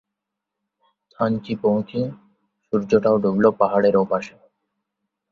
[1.13, 1.99] থানচি পৌছে
[2.65, 4.33] সূর্যটাও ডুবল পাহাড়ের ওপাশে।